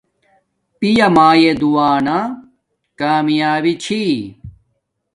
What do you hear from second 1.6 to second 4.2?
دعا نا کامیابی چھی